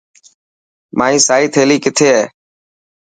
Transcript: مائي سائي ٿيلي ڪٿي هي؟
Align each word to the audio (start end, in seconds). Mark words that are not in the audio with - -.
مائي 0.97 1.17
سائي 1.27 1.45
ٿيلي 1.53 1.77
ڪٿي 1.85 2.05
هي؟ 2.15 2.21